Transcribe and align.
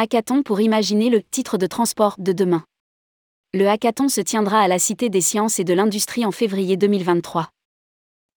hackathon 0.00 0.42
pour 0.42 0.62
imaginer 0.62 1.10
le 1.10 1.22
titre 1.22 1.58
de 1.58 1.66
transport 1.66 2.14
de 2.18 2.32
demain. 2.32 2.64
Le 3.52 3.68
hackathon 3.68 4.08
se 4.08 4.22
tiendra 4.22 4.60
à 4.60 4.68
la 4.68 4.78
Cité 4.78 5.10
des 5.10 5.20
sciences 5.20 5.58
et 5.58 5.64
de 5.64 5.74
l'industrie 5.74 6.24
en 6.24 6.30
février 6.30 6.78
2023. 6.78 7.50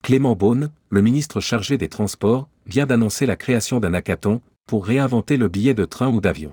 Clément 0.02 0.36
Beaune, 0.36 0.70
le 0.90 1.00
ministre 1.00 1.40
chargé 1.40 1.78
des 1.78 1.88
Transports, 1.88 2.50
vient 2.66 2.84
d'annoncer 2.84 3.24
la 3.24 3.36
création 3.36 3.80
d'un 3.80 3.94
hackathon 3.94 4.42
pour 4.66 4.84
réinventer 4.84 5.38
le 5.38 5.48
billet 5.48 5.72
de 5.72 5.86
train 5.86 6.08
ou 6.08 6.20
d'avion. 6.20 6.52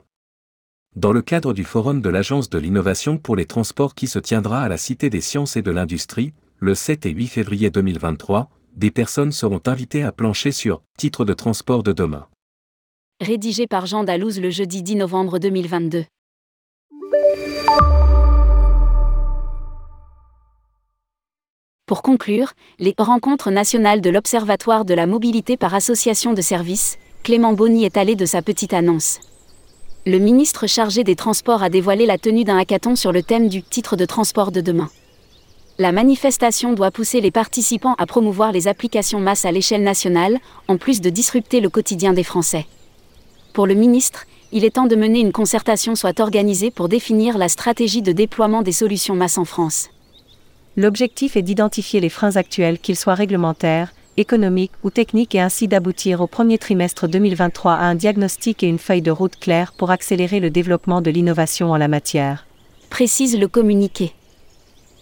Dans 0.96 1.12
le 1.12 1.22
cadre 1.22 1.52
du 1.52 1.66
forum 1.66 2.02
de 2.02 2.10
l'Agence 2.10 2.50
de 2.50 2.58
l'innovation 2.58 3.18
pour 3.18 3.36
les 3.36 3.46
transports 3.46 3.96
qui 3.96 4.08
se 4.08 4.20
tiendra 4.20 4.62
à 4.62 4.70
la 4.70 4.78
Cité 4.78 5.10
des 5.10 5.22
sciences 5.22 5.58
et 5.58 5.62
de 5.62 5.72
l'industrie, 5.72 6.32
le 6.60 6.74
7 6.74 7.06
et 7.06 7.12
8 7.12 7.28
février 7.28 7.70
2023, 7.70 8.50
des 8.78 8.92
personnes 8.92 9.34
seront 9.34 9.62
invitées 9.66 10.04
à 10.04 10.14
plancher 10.14 10.54
sur 10.54 10.82
titre 10.98 11.26
de 11.26 11.34
transport 11.34 11.84
de 11.84 11.92
demain. 11.92 12.28
Rédigé 13.22 13.68
par 13.68 13.86
Jean 13.86 14.04
Dalouse 14.04 14.40
le 14.40 14.50
jeudi 14.50 14.82
10 14.82 14.96
novembre 14.96 15.38
2022. 15.38 16.06
Pour 21.86 22.02
conclure, 22.02 22.54
les 22.80 22.96
rencontres 22.98 23.52
nationales 23.52 24.02
de 24.02 24.10
l'Observatoire 24.10 24.86
de 24.86 24.96
la 24.96 25.06
mobilité 25.06 25.56
par 25.56 25.76
association 25.76 26.34
de 26.34 26.42
services, 26.42 26.98
Clément 27.22 27.54
Bonny 27.54 27.86
est 27.86 27.96
allé 27.96 28.16
de 28.16 28.26
sa 28.26 28.42
petite 28.42 28.74
annonce. 28.74 29.20
Le 30.08 30.18
ministre 30.18 30.66
chargé 30.66 31.04
des 31.04 31.16
Transports 31.16 31.62
a 31.62 31.70
dévoilé 31.70 32.08
la 32.08 32.18
tenue 32.18 32.44
d'un 32.44 32.58
hackathon 32.58 32.96
sur 32.96 33.12
le 33.12 33.22
thème 33.22 33.50
du 33.50 33.62
titre 33.62 33.96
de 33.96 34.06
transport 34.06 34.52
de 34.52 34.62
demain. 34.62 34.90
La 35.78 35.92
manifestation 35.92 36.74
doit 36.74 36.90
pousser 36.90 37.22
les 37.22 37.30
participants 37.30 37.94
à 38.00 38.08
promouvoir 38.08 38.52
les 38.52 38.68
applications 38.68 39.20
masse 39.20 39.46
à 39.46 39.52
l'échelle 39.52 39.84
nationale, 39.84 40.40
en 40.68 40.78
plus 40.78 41.02
de 41.02 41.12
disrupter 41.12 41.62
le 41.62 41.70
quotidien 41.70 42.14
des 42.14 42.24
Français. 42.24 42.66
Pour 43.54 43.68
le 43.68 43.74
ministre, 43.74 44.26
il 44.54 44.64
est 44.64 44.76
temps 44.76 44.88
de 44.88 44.96
mener 44.96 45.20
une 45.20 45.34
concertation 45.34 45.96
soit 45.96 46.22
organisée 46.22 46.72
pour 46.72 46.88
définir 46.88 47.38
la 47.38 47.50
stratégie 47.50 48.02
de 48.02 48.14
déploiement 48.14 48.62
des 48.62 48.72
solutions 48.72 49.16
masse 49.16 49.38
en 49.38 49.44
France. 49.44 49.90
L'objectif 50.78 51.36
est 51.36 51.42
d'identifier 51.42 52.00
les 52.00 52.10
freins 52.10 52.38
actuels, 52.38 52.80
qu'ils 52.80 52.96
soient 52.96 53.14
réglementaires, 53.14 53.94
économiques 54.16 54.72
ou 54.84 54.90
techniques, 54.90 55.36
et 55.36 55.42
ainsi 55.42 55.68
d'aboutir 55.68 56.22
au 56.22 56.28
premier 56.28 56.58
trimestre 56.58 57.10
2023 57.10 57.74
à 57.74 57.84
un 57.84 57.96
diagnostic 57.96 58.64
et 58.64 58.68
une 58.68 58.80
feuille 58.80 59.02
de 59.02 59.12
route 59.12 59.38
claire 59.38 59.74
pour 59.74 59.92
accélérer 59.92 60.40
le 60.40 60.50
développement 60.50 61.02
de 61.02 61.12
l'innovation 61.12 61.72
en 61.72 61.78
la 61.78 61.90
matière. 61.90 62.46
Précise 62.90 63.38
le 63.38 63.50
communiqué. 63.50 64.14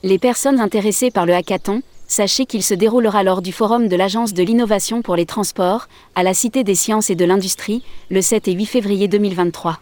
Les 0.01 0.17
personnes 0.17 0.59
intéressées 0.59 1.11
par 1.11 1.27
le 1.27 1.35
hackathon, 1.35 1.83
sachez 2.09 2.45
qu'il 2.45 2.63
se 2.63 2.73
déroulera 2.73 3.23
lors 3.23 3.41
du 3.41 3.53
forum 3.53 3.87
de 3.87 3.95
l'Agence 3.95 4.33
de 4.33 4.43
l'innovation 4.43 5.01
pour 5.01 5.15
les 5.15 5.25
transports, 5.25 5.87
à 6.15 6.23
la 6.23 6.33
Cité 6.33 6.65
des 6.65 6.75
sciences 6.75 7.09
et 7.09 7.15
de 7.15 7.23
l'industrie, 7.23 7.83
le 8.09 8.21
7 8.21 8.49
et 8.49 8.53
8 8.53 8.65
février 8.65 9.07
2023. 9.07 9.79